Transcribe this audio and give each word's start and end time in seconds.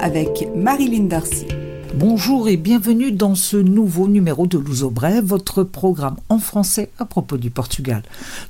Avec 0.00 0.48
Marilyn 0.56 1.04
Darcy. 1.04 1.44
Bonjour 1.94 2.48
et 2.48 2.56
bienvenue 2.56 3.12
dans 3.12 3.34
ce 3.34 3.58
nouveau 3.58 4.08
numéro 4.08 4.46
de 4.46 4.56
Luso 4.56 4.88
Brève, 4.88 5.22
votre 5.22 5.64
programme 5.64 6.16
en 6.30 6.38
français 6.38 6.88
à 6.98 7.04
propos 7.04 7.36
du 7.36 7.50
Portugal. 7.50 8.02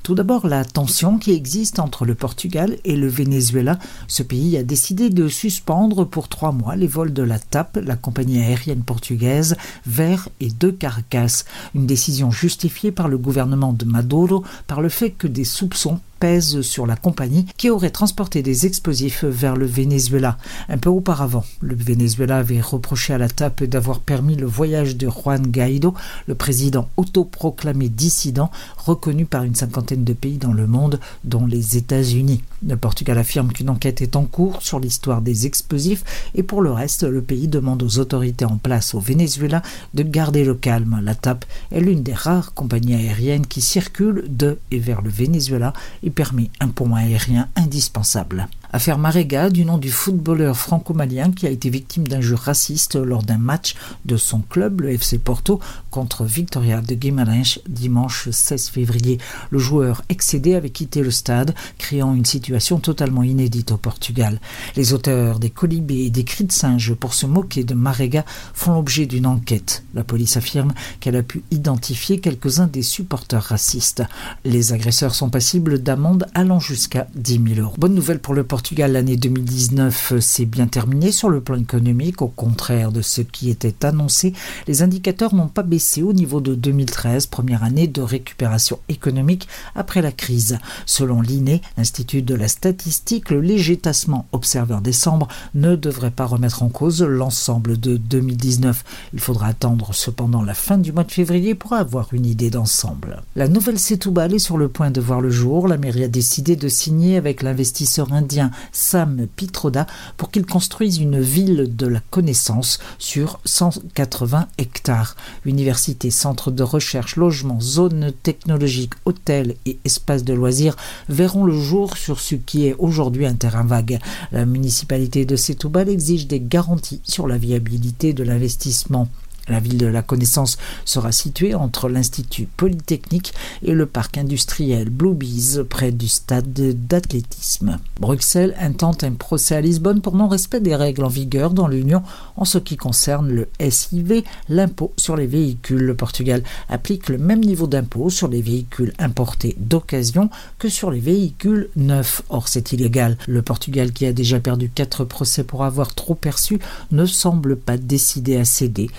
Tout 0.03 0.15
d'abord, 0.15 0.47
la 0.47 0.63
tension 0.63 1.17
qui 1.17 1.33
existe 1.33 1.79
entre 1.79 2.05
le 2.05 2.15
Portugal 2.15 2.77
et 2.85 2.95
le 2.95 3.09
Venezuela. 3.09 3.77
Ce 4.07 4.23
pays 4.23 4.55
a 4.55 4.63
décidé 4.63 5.09
de 5.09 5.27
suspendre 5.27 6.05
pour 6.05 6.29
trois 6.29 6.53
mois 6.53 6.77
les 6.77 6.87
vols 6.87 7.11
de 7.11 7.23
la 7.23 7.39
TAP, 7.39 7.79
la 7.83 7.97
compagnie 7.97 8.39
aérienne 8.39 8.83
portugaise, 8.83 9.57
vers 9.85 10.29
et 10.39 10.49
de 10.49 10.71
Caracas. 10.71 11.43
Une 11.75 11.87
décision 11.87 12.31
justifiée 12.31 12.93
par 12.93 13.09
le 13.09 13.17
gouvernement 13.17 13.73
de 13.73 13.83
Maduro 13.83 14.45
par 14.65 14.79
le 14.79 14.87
fait 14.87 15.09
que 15.09 15.27
des 15.27 15.43
soupçons 15.43 15.99
pèse 16.19 16.61
sur 16.61 16.85
la 16.85 16.95
compagnie 16.95 17.45
qui 17.57 17.69
aurait 17.69 17.89
transporté 17.89 18.41
des 18.41 18.65
explosifs 18.65 19.23
vers 19.23 19.55
le 19.55 19.65
Venezuela. 19.65 20.37
Un 20.67 20.77
peu 20.77 20.89
auparavant, 20.89 21.45
le 21.61 21.75
Venezuela 21.75 22.37
avait 22.37 22.61
reproché 22.61 23.13
à 23.13 23.17
la 23.17 23.29
TAP 23.29 23.63
d'avoir 23.63 23.99
permis 23.99 24.35
le 24.35 24.45
voyage 24.45 24.97
de 24.97 25.07
Juan 25.09 25.47
Guaido, 25.47 25.93
le 26.27 26.35
président 26.35 26.89
autoproclamé 26.97 27.89
dissident, 27.89 28.51
reconnu 28.77 29.25
par 29.25 29.43
une 29.43 29.55
cinquantaine 29.55 30.03
de 30.03 30.13
pays 30.13 30.37
dans 30.37 30.53
le 30.53 30.67
monde, 30.67 30.99
dont 31.23 31.45
les 31.45 31.77
États-Unis. 31.77 32.43
Le 32.67 32.75
Portugal 32.75 33.17
affirme 33.17 33.51
qu'une 33.51 33.69
enquête 33.69 34.01
est 34.01 34.15
en 34.15 34.25
cours 34.25 34.61
sur 34.61 34.79
l'histoire 34.79 35.21
des 35.21 35.45
explosifs 35.45 36.03
et 36.35 36.43
pour 36.43 36.61
le 36.61 36.71
reste, 36.71 37.03
le 37.03 37.21
pays 37.21 37.47
demande 37.47 37.83
aux 37.83 37.99
autorités 37.99 38.45
en 38.45 38.57
place 38.57 38.93
au 38.93 38.99
Venezuela 38.99 39.61
de 39.93 40.03
garder 40.03 40.43
le 40.43 40.55
calme. 40.55 40.99
La 41.03 41.15
TAP 41.15 41.45
est 41.71 41.79
l'une 41.79 42.03
des 42.03 42.13
rares 42.13 42.53
compagnies 42.53 42.95
aériennes 42.95 43.47
qui 43.47 43.61
circulent 43.61 44.25
de 44.27 44.57
et 44.71 44.79
vers 44.79 45.01
le 45.01 45.09
Venezuela 45.09 45.73
permet 46.11 46.49
un 46.59 46.69
pont 46.69 46.95
aérien 46.95 47.49
indispensable. 47.55 48.47
Affaire 48.71 48.99
Marega, 48.99 49.49
du 49.49 49.65
nom 49.65 49.79
du 49.79 49.89
footballeur 49.89 50.55
franco-malien 50.55 51.31
qui 51.31 51.47
a 51.47 51.49
été 51.49 51.71
victime 51.71 52.07
d'injures 52.07 52.37
racistes 52.37 52.95
lors 52.95 53.23
d'un 53.23 53.39
match 53.39 53.73
de 54.05 54.15
son 54.15 54.41
club, 54.41 54.81
le 54.81 54.91
FC 54.91 55.17
Porto, 55.17 55.59
contre 55.89 56.23
Victoria 56.23 56.79
de 56.79 56.93
Guimarães 56.93 57.57
dimanche 57.67 58.29
16 58.29 58.69
février. 58.69 59.17
Le 59.49 59.57
joueur 59.57 60.03
excédé 60.09 60.53
avait 60.53 60.69
quitté 60.69 61.01
le 61.01 61.09
stade, 61.09 61.55
créant 61.79 62.13
une 62.13 62.25
situation 62.25 62.79
totalement 62.79 63.23
inédite 63.23 63.71
au 63.71 63.77
Portugal. 63.77 64.39
Les 64.75 64.93
auteurs 64.93 65.39
des 65.39 65.49
colibés 65.49 66.05
et 66.05 66.11
des 66.11 66.23
cris 66.23 66.43
de 66.43 66.51
singe 66.51 66.93
pour 66.93 67.15
se 67.15 67.25
moquer 67.25 67.63
de 67.63 67.73
Marega 67.73 68.23
font 68.53 68.75
l'objet 68.75 69.07
d'une 69.07 69.25
enquête. 69.25 69.83
La 69.95 70.03
police 70.03 70.37
affirme 70.37 70.75
qu'elle 70.99 71.15
a 71.15 71.23
pu 71.23 71.41
identifier 71.49 72.19
quelques-uns 72.19 72.67
des 72.67 72.83
supporters 72.83 73.41
racistes. 73.41 74.03
Les 74.45 74.73
agresseurs 74.73 75.15
sont 75.15 75.31
passibles 75.31 75.81
d'amendes 75.81 76.27
allant 76.35 76.59
jusqu'à 76.59 77.07
10 77.15 77.41
000 77.55 77.61
euros. 77.61 77.75
Bonne 77.79 77.95
nouvelle 77.95 78.19
pour 78.19 78.35
le 78.35 78.43
Portugal, 78.59 78.91
l'année 78.91 79.15
2019 79.15 80.19
s'est 80.19 80.43
bien 80.43 80.67
terminée 80.67 81.13
sur 81.13 81.29
le 81.29 81.39
plan 81.39 81.55
économique. 81.55 82.21
Au 82.21 82.27
contraire 82.27 82.91
de 82.91 83.01
ce 83.01 83.21
qui 83.21 83.49
était 83.49 83.85
annoncé, 83.85 84.33
les 84.67 84.83
indicateurs 84.83 85.33
n'ont 85.33 85.47
pas 85.47 85.63
baissé 85.63 86.03
au 86.03 86.11
niveau 86.11 86.41
de 86.41 86.55
2013, 86.55 87.27
première 87.27 87.63
année 87.63 87.87
de 87.87 88.01
récupération 88.01 88.79
économique 88.89 89.47
après 89.75 90.01
la 90.01 90.11
crise. 90.11 90.57
Selon 90.85 91.21
l'INE, 91.21 91.61
l'Institut 91.77 92.21
de 92.21 92.35
la 92.35 92.49
statistique, 92.49 93.29
le 93.29 93.39
léger 93.39 93.77
tassement 93.77 94.27
observé 94.33 94.73
en 94.73 94.81
décembre 94.81 95.29
ne 95.55 95.77
devrait 95.77 96.11
pas 96.11 96.25
remettre 96.25 96.61
en 96.61 96.67
cause 96.67 97.01
l'ensemble 97.01 97.79
de 97.79 97.95
2019. 97.95 98.83
Il 99.13 99.21
faudra 99.21 99.47
attendre 99.47 99.93
cependant 99.93 100.43
la 100.43 100.53
fin 100.53 100.77
du 100.77 100.91
mois 100.91 101.05
de 101.05 101.13
février 101.13 101.55
pour 101.55 101.71
avoir 101.71 102.13
une 102.13 102.25
idée 102.25 102.49
d'ensemble. 102.49 103.23
La 103.37 103.47
nouvelle 103.47 103.79
Setúbal 103.79 104.33
est 104.33 104.39
sur 104.39 104.57
le 104.57 104.67
point 104.67 104.91
de 104.91 104.99
voir 104.99 105.21
le 105.21 105.29
jour. 105.29 105.69
La 105.69 105.77
mairie 105.77 106.03
a 106.03 106.09
décidé 106.09 106.57
de 106.57 106.67
signer 106.67 107.15
avec 107.15 107.41
l'investisseur 107.41 108.11
indien 108.11 108.48
Sam 108.71 109.27
Pitroda 109.35 109.87
pour 110.17 110.31
qu'il 110.31 110.45
construise 110.45 110.97
une 110.97 111.19
ville 111.19 111.75
de 111.75 111.87
la 111.87 111.99
connaissance 112.09 112.79
sur 112.97 113.39
180 113.45 114.47
hectares. 114.57 115.15
Université, 115.45 116.11
centre 116.11 116.51
de 116.51 116.63
recherche, 116.63 117.15
logement, 117.15 117.59
zone 117.59 118.11
technologique, 118.23 118.93
hôtel 119.05 119.55
et 119.65 119.79
espace 119.85 120.23
de 120.23 120.33
loisirs 120.33 120.75
verront 121.07 121.43
le 121.43 121.59
jour 121.59 121.97
sur 121.97 122.19
ce 122.19 122.35
qui 122.35 122.67
est 122.67 122.75
aujourd'hui 122.77 123.25
un 123.25 123.35
terrain 123.35 123.63
vague. 123.63 123.99
La 124.31 124.45
municipalité 124.45 125.25
de 125.25 125.35
Setúbal 125.35 125.89
exige 125.89 126.27
des 126.27 126.39
garanties 126.39 127.01
sur 127.03 127.27
la 127.27 127.37
viabilité 127.37 128.13
de 128.13 128.23
l'investissement. 128.23 129.07
La 129.49 129.59
ville 129.59 129.77
de 129.77 129.87
la 129.87 130.01
connaissance 130.01 130.57
sera 130.85 131.11
située 131.11 131.55
entre 131.55 131.89
l'Institut 131.89 132.47
Polytechnique 132.55 133.33
et 133.63 133.73
le 133.73 133.85
parc 133.85 134.17
industriel 134.17 134.89
Blue 134.89 135.15
Bees 135.15 135.63
près 135.67 135.91
du 135.91 136.07
stade 136.07 136.53
d'athlétisme. 136.87 137.79
Bruxelles 137.99 138.55
intente 138.59 139.03
un 139.03 139.13
procès 139.13 139.55
à 139.55 139.61
Lisbonne 139.61 140.01
pour 140.01 140.15
non-respect 140.15 140.59
des 140.59 140.75
règles 140.75 141.03
en 141.03 141.09
vigueur 141.09 141.51
dans 141.51 141.67
l'Union 141.67 142.03
en 142.37 142.45
ce 142.45 142.57
qui 142.57 142.77
concerne 142.77 143.29
le 143.29 143.47
SIV, 143.59 144.23
l'impôt 144.47 144.93
sur 144.97 145.15
les 145.15 145.27
véhicules. 145.27 145.81
Le 145.81 145.95
Portugal 145.95 146.43
applique 146.69 147.09
le 147.09 147.17
même 147.17 147.43
niveau 147.43 147.67
d'impôt 147.67 148.09
sur 148.09 148.27
les 148.27 148.41
véhicules 148.41 148.93
importés 148.99 149.55
d'occasion 149.57 150.29
que 150.57 150.69
sur 150.69 150.91
les 150.91 150.99
véhicules 150.99 151.69
neufs. 151.75 152.21
Or, 152.29 152.47
c'est 152.47 152.71
illégal. 152.71 153.17
Le 153.27 153.41
Portugal, 153.41 153.91
qui 153.91 154.05
a 154.05 154.13
déjà 154.13 154.39
perdu 154.39 154.69
quatre 154.69 155.03
procès 155.03 155.43
pour 155.43 155.63
avoir 155.63 155.95
trop 155.95 156.15
perçu, 156.15 156.59
ne 156.91 157.05
semble 157.05 157.55
pas 157.55 157.77
décidé 157.77 158.37
à 158.37 158.45
céder 158.45 158.89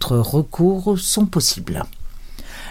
recours 0.00 0.98
sont 0.98 1.26
possibles. 1.26 1.84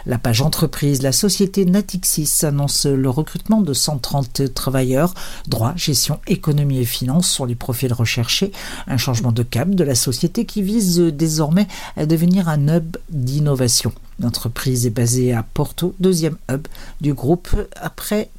La 0.06 0.18
page 0.18 0.42
entreprise, 0.42 1.04
la 1.04 1.12
société 1.12 1.66
Natixis 1.66 2.44
annonce 2.44 2.86
le 2.86 3.10
recrutement 3.10 3.62
de 3.62 3.74
130 3.74 4.54
travailleurs. 4.54 5.14
Droit, 5.48 5.74
gestion, 5.76 6.20
économie 6.28 6.80
et 6.80 6.86
finances 6.86 7.30
sont 7.30 7.46
les 7.46 7.56
profils 7.56 7.94
recherchés. 7.94 8.52
Un 8.88 8.98
changement 8.98 9.32
de 9.32 9.44
cap 9.44 9.70
de 9.70 9.84
la 9.84 9.96
société 9.96 10.46
qui 10.46 10.64
vise 10.64 10.98
désormais 11.00 11.68
à 11.98 12.06
devenir 12.06 12.50
un 12.50 12.68
hub 12.68 12.98
d'innovation. 13.10 13.94
L'entreprise 14.20 14.86
est 14.86 14.92
basée 14.92 15.34
à 15.34 15.44
Porto, 15.44 15.96
deuxième 16.00 16.38
hub 16.50 16.68
du 17.00 17.14
groupe 17.14 17.50
après 17.76 18.30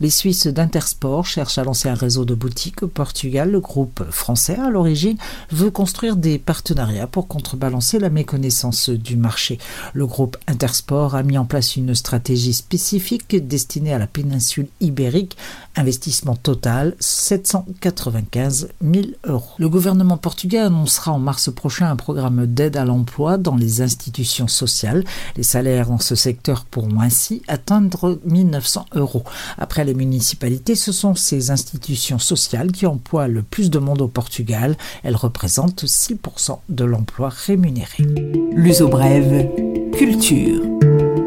Les 0.00 0.10
Suisses 0.10 0.46
d'Intersport 0.46 1.24
cherchent 1.24 1.56
à 1.56 1.64
lancer 1.64 1.88
un 1.88 1.94
réseau 1.94 2.24
de 2.26 2.34
boutiques 2.34 2.82
au 2.82 2.88
Portugal. 2.88 3.50
Le 3.50 3.60
groupe 3.60 4.04
français, 4.10 4.56
à 4.56 4.68
l'origine, 4.68 5.16
veut 5.50 5.70
construire 5.70 6.16
des 6.16 6.38
partenariats 6.38 7.06
pour 7.06 7.28
contrebalancer 7.28 7.98
la 7.98 8.10
méconnaissance 8.10 8.90
du 8.90 9.16
marché. 9.16 9.58
Le 9.94 10.06
groupe 10.06 10.36
Intersport 10.46 11.14
a 11.14 11.22
mis 11.22 11.38
en 11.38 11.46
place 11.46 11.76
une 11.76 11.94
stratégie 11.94 12.52
spécifique 12.52 13.34
destinée 13.48 13.94
à 13.94 13.98
la 13.98 14.06
péninsule 14.06 14.68
ibérique. 14.80 15.36
Investissement 15.76 16.36
total 16.36 16.94
795 17.00 18.68
000 18.82 19.06
euros. 19.24 19.54
Le 19.58 19.68
gouvernement 19.68 20.18
portugais 20.18 20.58
annoncera 20.58 21.12
en 21.12 21.18
mars 21.18 21.50
prochain 21.50 21.90
un 21.90 21.96
programme 21.96 22.46
d'aide 22.46 22.76
à 22.76 22.84
l'emploi 22.84 23.38
dans 23.38 23.56
les 23.56 23.80
institutions 23.80 24.48
sociales. 24.48 25.04
Les 25.36 25.42
salaires 25.42 25.88
dans 25.88 25.98
ce 25.98 26.14
secteur 26.14 26.66
pourront 26.66 27.00
ainsi 27.00 27.42
atteindre 27.48 28.20
1900 28.24 28.86
euros. 28.94 29.24
Après 29.58 29.84
les 29.84 29.94
municipalités, 29.94 30.74
ce 30.74 30.92
sont 30.92 31.14
ces 31.14 31.50
institutions 31.50 32.18
sociales 32.18 32.72
qui 32.72 32.86
emploient 32.86 33.28
le 33.28 33.42
plus 33.42 33.70
de 33.70 33.78
monde 33.78 34.02
au 34.02 34.08
Portugal. 34.08 34.76
Elles 35.02 35.16
représentent 35.16 35.84
6% 35.84 36.58
de 36.68 36.84
l'emploi 36.84 37.28
rémunéré. 37.28 38.04
L'uso 38.52 38.88
brève, 38.88 39.48
culture. 39.96 40.77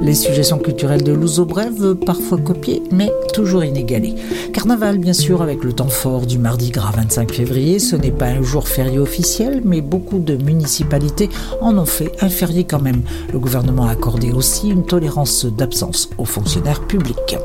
Les 0.02 0.16
suggestions 0.16 0.58
culturelles 0.58 1.04
de 1.04 1.12
Louzo 1.12 1.46
Brève, 1.46 1.94
parfois 1.94 2.40
copiées, 2.40 2.82
mais 2.92 3.12
toujours 3.36 3.64
inégalées. 3.64 4.16
Carnaval, 4.52 4.98
bien 4.98 5.14
sûr, 5.14 5.44
avec 5.44 5.64
le 5.64 5.74
temps 5.74 5.90
fort 5.90 6.26
du 6.26 6.40
mardi 6.40 6.72
gras 6.72 6.92
25 6.96 7.32
février. 7.32 7.78
Ce 7.78 7.96
n'est 7.96 8.10
pas 8.10 8.26
un 8.26 8.42
jour 8.42 8.68
férié 8.68 8.98
officiel, 8.98 9.62
mais 9.64 9.82
beaucoup 9.82 10.18
de 10.18 10.36
municipalités 10.38 11.30
en 11.62 11.78
ont 11.78 11.86
fait 11.86 12.12
un 12.22 12.30
férié 12.30 12.64
quand 12.64 12.82
même. 12.82 13.04
Le 13.32 13.38
gouvernement 13.38 13.86
a 13.86 13.92
accordé 13.92 14.32
aussi 14.32 14.70
une 14.70 14.86
tolérance 14.86 15.46
d'absence 15.46 16.10
aux 16.18 16.26
fonctionnaires 16.26 16.82
publics. 16.82 17.38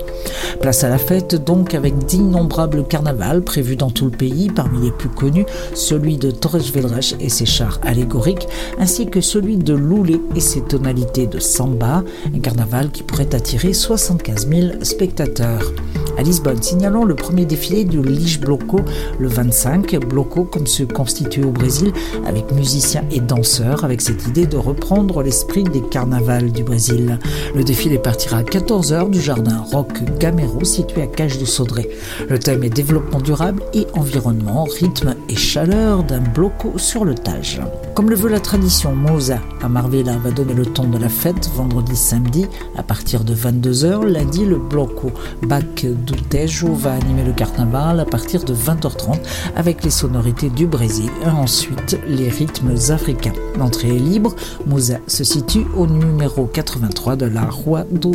Place 0.62 0.82
à 0.82 0.88
la 0.88 0.98
fête 0.98 1.34
donc 1.34 1.74
avec 1.74 2.06
d'innombrables 2.06 2.84
carnavals 2.86 3.42
prévus 3.42 3.76
dans 3.76 3.90
tout 3.90 4.06
le 4.06 4.10
pays, 4.10 4.48
parmi 4.48 4.82
les 4.82 4.92
plus 4.92 5.10
connus, 5.10 5.46
celui 5.74 6.16
de 6.16 6.30
Torres 6.30 6.58
Vedras 6.72 7.14
et 7.20 7.28
ses 7.28 7.46
chars 7.46 7.78
allégoriques, 7.82 8.48
ainsi 8.78 9.06
que 9.06 9.20
celui 9.20 9.58
de 9.58 9.74
Loulé 9.74 10.20
et 10.34 10.40
ses 10.40 10.62
tonalités 10.62 11.26
de 11.26 11.38
samba, 11.38 12.02
carnaval 12.46 12.92
qui 12.92 13.02
pourrait 13.02 13.34
attirer 13.34 13.72
75 13.72 14.48
000 14.48 14.66
spectateurs. 14.82 15.72
À 16.16 16.22
Lisbonne, 16.22 16.62
signalons 16.62 17.04
le 17.04 17.14
premier 17.14 17.44
défilé 17.44 17.84
du 17.84 18.00
Lich 18.00 18.40
Bloco 18.40 18.80
le 19.18 19.28
25. 19.28 19.96
Bloco 20.06 20.44
comme 20.44 20.66
se 20.66 20.84
constitue 20.84 21.42
au 21.42 21.50
Brésil 21.50 21.92
avec 22.24 22.52
musiciens 22.52 23.04
et 23.10 23.20
danseurs 23.20 23.84
avec 23.84 24.00
cette 24.00 24.26
idée 24.28 24.46
de 24.46 24.56
reprendre 24.56 25.22
l'esprit 25.22 25.64
des 25.64 25.82
carnavals 25.82 26.52
du 26.52 26.62
Brésil. 26.62 27.18
Le 27.54 27.64
défilé 27.64 27.98
partira 27.98 28.38
à 28.38 28.42
14h 28.42 29.10
du 29.10 29.20
jardin 29.20 29.58
Rock 29.72 30.04
Gamero 30.18 30.64
situé 30.64 31.02
à 31.02 31.06
Cage 31.06 31.38
de 31.38 31.44
Saudré. 31.44 31.90
Le 32.30 32.38
thème 32.38 32.62
est 32.62 32.70
développement 32.70 33.20
durable 33.20 33.62
et 33.74 33.86
environnement, 33.92 34.64
rythme 34.64 35.16
et 35.28 35.36
chaleur 35.36 36.04
d'un 36.04 36.20
bloco 36.20 36.78
sur 36.78 37.04
le 37.04 37.14
Tage. 37.14 37.60
Comme 37.94 38.08
le 38.08 38.16
veut 38.16 38.30
la 38.30 38.40
tradition, 38.40 38.94
Mosa 38.94 39.40
à 39.62 39.68
Marvella 39.68 40.16
va 40.18 40.30
donner 40.30 40.54
le 40.54 40.64
ton 40.64 40.84
de 40.84 40.98
la 40.98 41.08
fête 41.08 41.50
vendredi 41.54 41.96
samedi 41.96 42.35
à 42.76 42.82
partir 42.82 43.24
de 43.24 43.34
22h. 43.34 44.06
Lundi, 44.06 44.44
le 44.44 44.58
bloco 44.58 45.10
Bac 45.42 45.86
do 45.86 46.14
Tejo 46.28 46.72
va 46.72 46.92
animer 46.94 47.24
le 47.24 47.32
carnaval 47.32 48.00
à 48.00 48.04
partir 48.04 48.44
de 48.44 48.54
20h30 48.54 49.18
avec 49.54 49.84
les 49.84 49.90
sonorités 49.90 50.50
du 50.50 50.66
Brésil 50.66 51.10
et 51.24 51.28
ensuite 51.28 51.98
les 52.06 52.28
rythmes 52.28 52.74
africains. 52.90 53.32
L'entrée 53.58 53.96
est 53.96 54.00
libre. 54.00 54.34
Musa 54.66 54.98
se 55.06 55.24
situe 55.24 55.66
au 55.76 55.86
numéro 55.86 56.46
83 56.46 57.16
de 57.16 57.26
la 57.26 57.44
Roi 57.44 57.84
do. 57.90 58.12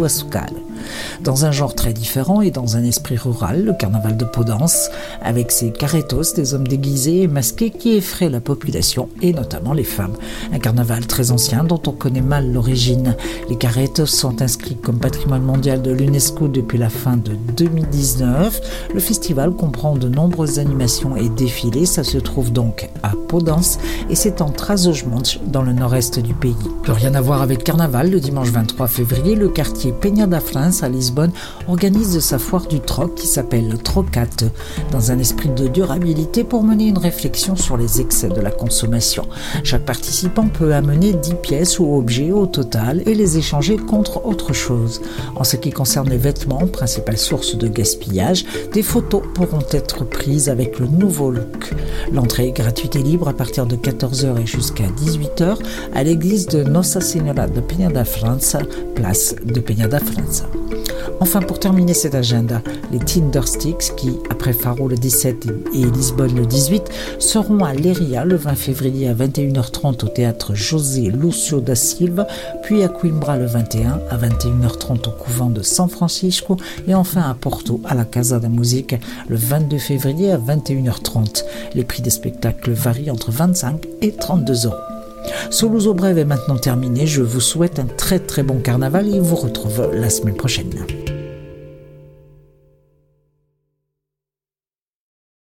Dans 1.24 1.46
un 1.46 1.52
genre 1.52 1.76
très 1.76 1.94
différent 1.94 2.42
et 2.42 2.52
dans 2.52 2.78
un 2.78 2.84
esprit 2.84 3.18
rural, 3.18 3.64
le 3.64 3.74
carnaval 3.74 4.18
de 4.18 4.26
Podence, 4.26 4.90
avec 5.22 5.52
ses 5.52 5.72
carretos, 5.72 6.34
des 6.36 6.54
hommes 6.54 6.68
déguisés 6.68 7.22
et 7.24 7.28
masqués 7.28 7.70
qui 7.72 7.94
effraient 7.94 8.30
la 8.30 8.40
population 8.40 9.10
et 9.22 9.34
notamment 9.34 9.74
les 9.74 9.84
femmes. 9.84 10.16
Un 10.54 10.60
carnaval 10.60 11.06
très 11.08 11.32
ancien 11.32 11.64
dont 11.64 11.82
on 11.88 11.92
connaît 11.92 12.22
mal 12.22 12.52
l'origine. 12.52 13.16
Les 13.50 13.58
carretos 13.58 14.06
sont 14.06 14.42
inscrits 14.42 14.78
comme 14.78 15.00
patrimoine 15.00 15.44
mondial 15.44 15.82
de 15.82 15.92
l'UNESCO 15.92 16.48
depuis 16.48 16.78
la 16.78 16.90
fin 16.90 17.18
de 17.18 17.34
2019. 17.58 18.90
Le 18.94 19.00
festival 19.00 19.52
comprend 19.52 19.96
de 19.96 20.10
nombreuses 20.10 20.60
animations 20.60 21.16
et 21.16 21.30
défilés. 21.30 21.86
Ça 21.86 22.04
se 22.04 22.18
trouve 22.18 22.52
donc 22.52 22.90
à 23.04 23.14
Podence 23.28 23.80
et 24.10 24.16
c'est 24.16 24.42
en 24.42 24.50
Trás-os-Montes 24.50 25.40
dans 25.48 25.62
le 25.62 25.74
nord-est 25.74 26.20
du 26.20 26.34
pays. 26.34 26.56
Plus 26.84 26.94
rien 26.94 27.14
à 27.16 27.22
voir 27.22 27.42
avec 27.42 27.64
carnaval, 27.64 28.10
le 28.10 28.20
dimanche 28.20 28.50
23 28.50 28.88
février, 28.88 29.36
le 29.36 29.50
quartier 29.50 29.92
Peña 29.92 30.28
France 30.72 30.84
à 30.84 30.90
Lisbonne 30.90 31.32
organise 31.68 32.18
sa 32.20 32.40
foire 32.40 32.66
du 32.66 32.80
troc 32.80 33.16
qui 33.16 33.28
s'appelle 33.28 33.68
le 33.68 33.78
Trocat, 33.78 34.28
dans 34.94 35.12
un 35.12 35.20
esprit 35.20 35.50
de 35.50 35.68
durabilité 35.68 36.46
pour 36.46 36.64
mener 36.64 36.88
une 36.88 36.98
réflexion 36.98 37.58
sur 37.58 37.76
les 37.76 38.00
excès 38.00 38.30
de 38.30 38.40
la 38.40 38.52
consommation. 38.52 39.28
Chaque 39.66 39.84
participant 39.84 40.48
peut 40.48 40.74
amener 40.74 41.12
10 41.12 41.34
pièces 41.42 41.78
ou 41.80 41.98
objets 41.98 42.32
au 42.32 42.46
total 42.46 43.04
et 43.06 43.16
les 43.16 43.38
échanger 43.38 43.76
contre 43.76 44.26
autre 44.26 44.54
chose. 44.54 45.02
En 45.36 45.44
ce 45.44 45.58
qui 45.58 45.72
concerne 45.72 46.10
les 46.10 46.18
vêtements, 46.18 46.66
principale 46.68 47.18
source 47.18 47.58
de 47.58 47.68
gaspillage, 47.68 48.46
des 48.72 48.84
photos 48.84 49.24
pourront 49.34 49.66
être 49.72 50.06
prises 50.06 50.48
avec 50.48 50.80
le 50.80 50.88
nouveau 50.88 51.32
look. 51.32 51.74
L'entrée 52.14 52.48
est 52.48 52.54
gratuite 52.54 52.96
et 52.96 53.04
libre 53.04 53.28
à 53.28 53.34
partir 53.34 53.66
de 53.66 53.76
14h 53.76 54.42
et 54.42 54.46
jusqu'à 54.46 54.86
18h 54.86 55.58
à 55.94 56.04
l'église 56.04 56.48
de 56.48 56.64
Nossa 56.64 57.02
Senhora 57.02 57.48
de 57.48 57.60
Peña 57.60 57.90
da 57.90 58.06
França, 58.06 58.60
place 58.96 59.36
de 59.44 59.60
Peña 59.60 59.90
da 59.90 60.00
França. 60.00 60.46
Enfin, 61.22 61.40
pour 61.40 61.60
terminer 61.60 61.94
cet 61.94 62.16
agenda, 62.16 62.64
les 62.92 62.98
Tindersticks, 62.98 63.96
qui, 63.96 64.10
après 64.32 64.54
Faro 64.54 64.88
le 64.88 64.96
17 64.96 65.46
et 65.76 65.86
Lisbonne 65.86 66.36
le 66.36 66.48
18, 66.48 66.82
seront 67.20 67.64
à 67.64 67.76
Leria 67.76 68.26
le 68.26 68.36
20 68.36 68.56
février 68.56 69.08
à 69.08 69.14
21h30 69.14 70.04
au 70.04 70.08
théâtre 70.08 70.56
José 70.56 71.12
Lucio 71.12 71.62
da 71.62 71.76
Silva, 71.76 72.26
puis 72.64 72.82
à 72.82 72.88
Coimbra 72.88 73.38
le 73.38 73.46
21 73.46 74.02
à 74.10 74.18
21h30 74.18 75.10
au 75.10 75.12
couvent 75.12 75.52
de 75.52 75.62
San 75.62 75.88
Francisco 75.90 76.58
et 76.88 76.96
enfin 76.96 77.22
à 77.22 77.36
Porto 77.36 77.80
à 77.86 77.94
la 77.94 78.04
Casa 78.04 78.40
da 78.40 78.50
Musique 78.50 78.96
le 79.30 79.36
22 79.36 79.78
février 79.78 80.32
à 80.32 80.40
21h30. 80.40 81.44
Les 81.76 81.84
prix 81.84 82.02
des 82.02 82.10
spectacles 82.10 82.72
varient 82.72 83.12
entre 83.12 83.32
25 83.32 83.86
et 84.02 84.12
32 84.12 84.66
euros. 84.66 84.76
Soluso 85.52 85.94
Brève 85.94 86.18
est 86.18 86.26
maintenant 86.26 86.58
terminé. 86.58 87.06
Je 87.06 87.22
vous 87.22 87.42
souhaite 87.42 87.78
un 87.78 87.86
très 87.86 88.18
très 88.18 88.42
bon 88.42 88.60
carnaval 88.60 89.08
et 89.14 89.20
vous 89.20 89.36
retrouve 89.36 89.92
la 89.94 90.10
semaine 90.10 90.36
prochaine. 90.36 90.72